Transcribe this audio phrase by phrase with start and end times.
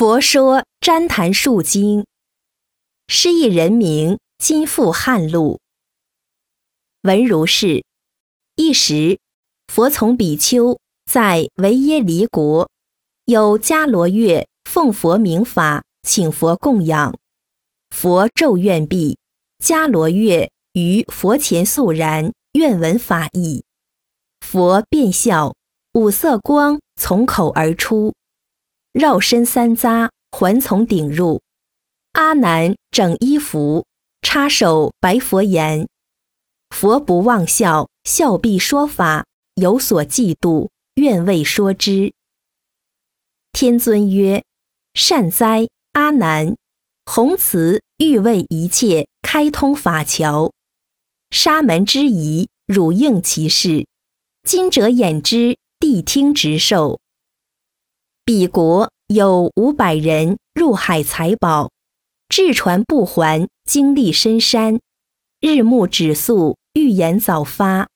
[0.00, 2.06] 佛说旃檀树经，
[3.06, 5.60] 诗意人名今复汉录。
[7.02, 7.84] 文如是：
[8.56, 9.18] 一时，
[9.66, 12.70] 佛从比丘在维耶离国，
[13.26, 17.14] 有迦罗月奉佛名法，请佛供养。
[17.90, 19.18] 佛咒愿毕，
[19.62, 23.66] 迦罗月于佛前肃然，愿闻法意。
[24.40, 25.54] 佛便笑，
[25.92, 28.14] 五色光从口而出。
[28.92, 31.40] 绕身三匝，环从顶入。
[32.12, 33.86] 阿难整衣服，
[34.20, 35.88] 插手白佛言
[36.74, 42.12] ：“佛不忘笑，笑必说法，有所嫉妒，愿为说之。”
[43.52, 44.42] 天尊曰
[44.94, 46.56] ：“善哉，阿难！
[47.06, 50.52] 弘慈欲为一切开通法桥，
[51.30, 53.86] 沙门之疑，汝应其事。
[54.42, 56.98] 今者演之，谛听直受。”
[58.24, 61.70] 彼国有五百人入海采宝，
[62.28, 64.78] 至船不还，经历深山，
[65.40, 67.88] 日暮止宿，欲言早发。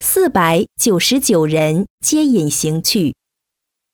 [0.00, 3.16] 四百九十九人皆隐行去，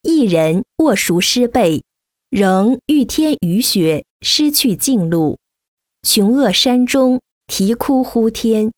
[0.02, 1.82] 一人卧熟尸背，
[2.28, 5.38] 仍遇天雨雪，失去径路，
[6.02, 8.72] 穷厄山中啼哭呼天。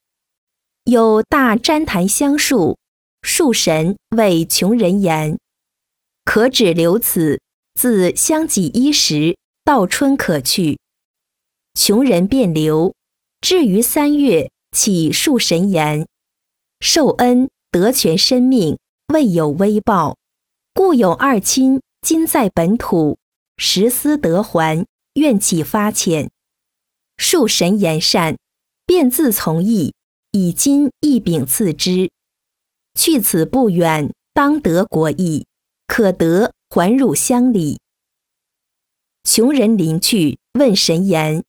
[0.85, 2.77] 有大旃檀香树，
[3.23, 5.39] 树神为穷人言。
[6.25, 7.41] 可止留此，
[7.75, 10.79] 自相己衣食，到春可去。
[11.75, 12.95] 穷人便留，
[13.41, 16.07] 至于三月，起树神言：
[16.81, 18.79] 受恩得全生命，
[19.13, 20.17] 未有微报，
[20.75, 23.19] 故有二亲今在本土，
[23.57, 26.29] 实思得还，愿起发遣。
[27.17, 28.37] 树神言善，
[28.87, 29.95] 便自从意，
[30.33, 32.11] 以今一禀赐之。
[32.95, 35.47] 去此不远，当得国义。
[35.93, 37.79] 可得还入乡里。
[39.25, 41.45] 穷人临去，问神言：“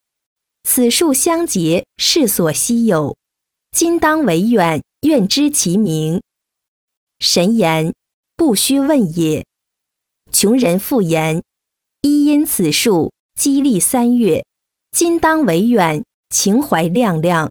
[0.67, 3.15] 此树相结，世所稀有，
[3.71, 6.21] 今当为远，愿知其名。”
[7.19, 7.93] 神言
[8.35, 9.45] ：“不须问也。”
[10.33, 11.41] 穷人复言
[12.03, 14.45] ：“一因此树激励三月，
[14.91, 17.49] 今当为远，情怀亮亮。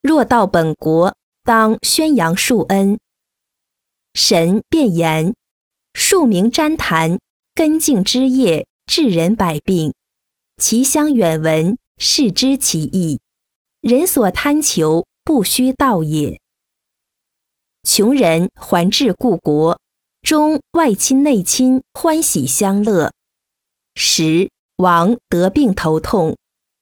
[0.00, 1.12] 若到本国，
[1.42, 3.00] 当宣扬树恩。”
[4.14, 5.34] 神便言。
[5.92, 7.18] 树名旃檀，
[7.54, 9.92] 根茎枝叶治人百病，
[10.56, 13.20] 其香远闻，是知其意。
[13.80, 16.40] 人所贪求，不须道也。
[17.82, 19.80] 穷人还至故国，
[20.22, 23.12] 中外亲内亲欢喜相乐。
[23.94, 26.36] 时王得病头痛，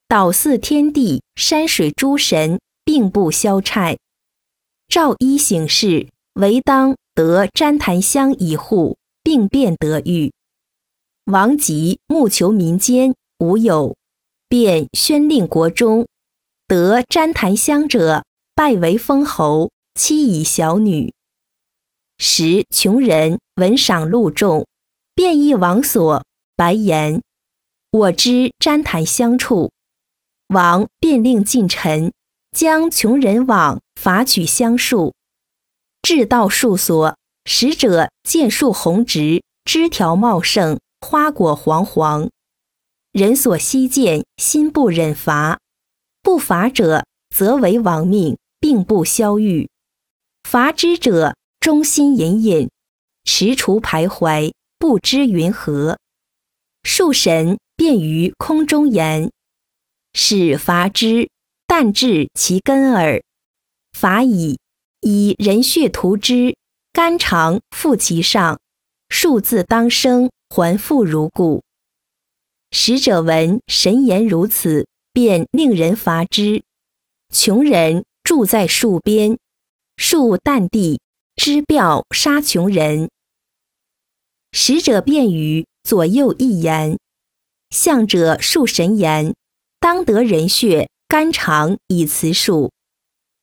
[0.07, 3.97] 倒祀天地山水诸神，并不消差。
[4.89, 8.98] 诏医行事，唯当得旃檀香一户。
[9.29, 10.33] 病变得愈，
[11.27, 13.95] 王吉慕求民间无有，
[14.49, 16.09] 便宣令国中
[16.67, 18.25] 得旃檀香者，
[18.55, 21.13] 拜为封侯，妻以小女。
[22.17, 24.67] 时穷人闻赏禄重，
[25.15, 26.25] 便诣王所，
[26.57, 27.21] 白言
[27.93, 29.71] ：“我知旃檀香处。”
[30.49, 32.15] 王便令近臣
[32.53, 35.13] 将穷人往伐取香树，
[36.01, 37.15] 至道树所。
[37.51, 42.29] 使者见树红直，枝条茂盛，花果黄黄。
[43.11, 45.59] 人所希见，心不忍伐。
[46.23, 49.67] 不伐者，则为亡命，并不消愈；
[50.43, 52.69] 伐之者，忠心隐隐，
[53.25, 55.99] 踟蹰徘徊，不知云何。
[56.83, 59.33] 树神便于空中言
[60.13, 61.31] ：“使伐之，
[61.67, 63.23] 但至其根耳。
[63.93, 64.59] 伐矣，
[65.01, 66.55] 以人血涂之。”
[66.99, 68.59] 肝肠覆其上，
[69.09, 71.63] 数字当生，还复如故。
[72.73, 76.65] 使者闻神言如此，便令人伐之。
[77.33, 79.39] 穷人住在树边，
[79.97, 81.01] 树淡地，
[81.37, 83.09] 枝表杀穷人。
[84.51, 86.99] 使者便与左右一言，
[87.71, 89.37] 向者树神言：
[89.79, 92.73] 当得人血，肝肠以辞树，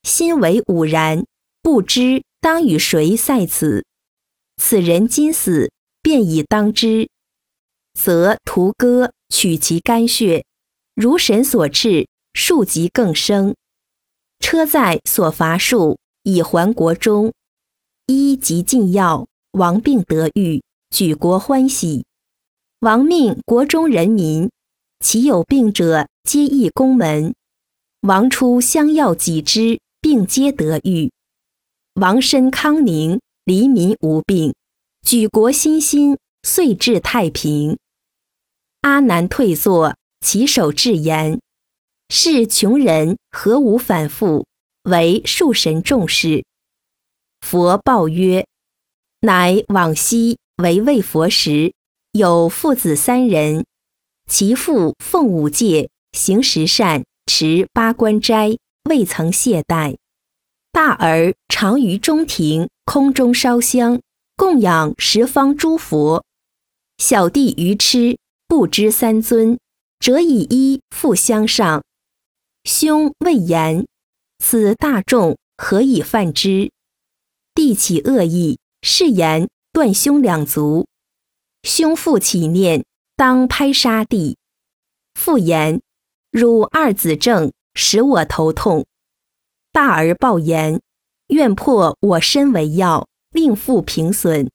[0.02, 1.24] 心为吾然，
[1.62, 2.22] 不知。
[2.46, 3.84] 当与谁赛此？
[4.56, 7.08] 此人今死，便已当之，
[7.92, 10.44] 则屠割取其肝血，
[10.94, 13.56] 如神所赐，数级更生。
[14.38, 17.32] 车载所伐树，以还国中。
[18.06, 22.04] 医及禁药，王病得愈，举国欢喜。
[22.78, 24.48] 王命国中人民，
[25.00, 27.34] 其有病者，皆诣宫门。
[28.02, 31.10] 王出相药几之，病皆得愈。
[31.98, 34.54] 王身康宁，黎民无病，
[35.00, 37.78] 举国欣欣，遂至太平。
[38.82, 41.40] 阿难退坐，起手至言
[42.12, 44.44] ：“是穷人何无反复，
[44.82, 46.44] 为树神重视。”
[47.40, 48.46] 佛报曰
[49.24, 51.72] ：“乃往昔为魏佛时，
[52.12, 53.64] 有父子三人，
[54.30, 59.96] 其父奉五戒，行十善，持八关斋，未曾懈怠。
[60.76, 64.02] 大儿常于中庭空中烧香，
[64.36, 66.22] 供养十方诸佛。
[66.98, 69.58] 小弟愚痴，不知三尊，
[70.00, 71.82] 则以衣复相上。
[72.64, 73.86] 兄未言，
[74.38, 76.70] 此大众何以犯之？”
[77.56, 80.86] 弟起恶意，誓言断兄两足。
[81.62, 82.84] 兄父起念，
[83.16, 84.36] 当拍杀弟。
[85.14, 85.80] 父言：
[86.30, 88.84] 汝二子正，使我头痛。
[89.76, 90.80] 大而暴言：
[91.26, 94.50] 愿破我身为要，令父平损。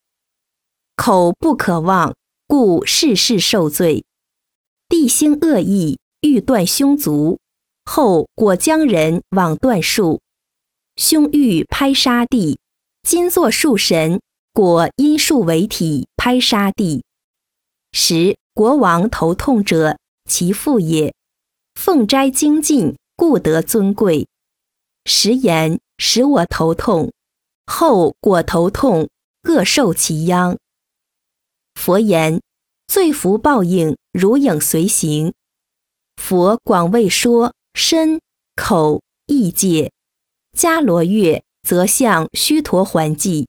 [0.96, 2.16] 口不可忘，
[2.48, 4.04] 故事事受罪。
[4.90, 7.38] 弟兴恶意，欲断凶足，
[7.86, 10.22] 后果将人往断树。
[10.96, 12.58] 兄欲拍杀地。
[13.04, 14.20] 今作树神，
[14.52, 17.04] 果因树为体，拍杀地。
[17.92, 21.14] 时国王头痛者，其父也。
[21.76, 24.28] 奉斋精进，故得尊贵。
[25.06, 27.12] 时言使我头痛，
[27.66, 29.10] 后果头痛，
[29.42, 30.58] 各受其殃。
[31.76, 32.42] 佛言：
[32.88, 35.34] 罪福报应，如影随形。
[36.18, 38.20] 佛广为说身、
[38.56, 39.92] 口、意界。
[40.58, 41.44] 迦罗月。
[41.64, 43.48] 则向须陀还记，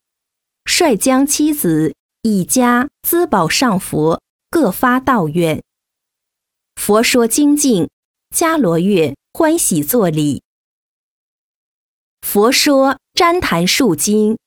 [0.67, 4.21] 率将妻子以家资宝上佛，
[4.51, 5.63] 各发道愿。
[6.77, 7.89] 佛说精进，
[8.37, 10.43] 迦罗月欢喜作礼。
[12.23, 14.39] 佛说旃檀树经。